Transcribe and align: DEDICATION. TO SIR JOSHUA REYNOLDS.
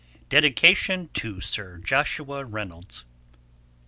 DEDICATION. 0.29 1.11
TO 1.13 1.39
SIR 1.41 1.77
JOSHUA 1.77 2.45
REYNOLDS. 2.45 3.05